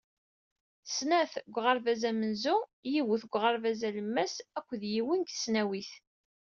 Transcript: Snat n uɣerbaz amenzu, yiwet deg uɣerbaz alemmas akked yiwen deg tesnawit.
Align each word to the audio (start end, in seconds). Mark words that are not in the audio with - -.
Snat 0.95 1.33
n 1.39 1.41
uɣerbaz 1.57 2.01
amenzu, 2.09 2.57
yiwet 2.91 3.21
deg 3.25 3.33
uɣerbaz 3.35 3.79
alemmas 3.87 4.33
akked 4.57 4.81
yiwen 4.93 5.19
deg 5.21 5.29
tesnawit. 5.29 5.91